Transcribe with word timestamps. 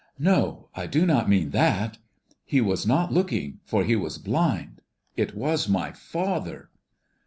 No; 0.17 0.69
I 0.73 0.87
do 0.87 1.05
not 1.05 1.29
mean 1.29 1.51
that; 1.51 1.99
he 2.43 2.59
was 2.59 2.87
not 2.87 3.13
looking, 3.13 3.59
for 3.65 3.83
he 3.83 3.95
was 3.95 4.17
blind. 4.17 4.81
It 5.15 5.35
was 5.35 5.69
my 5.69 5.91
father!" 5.91 6.71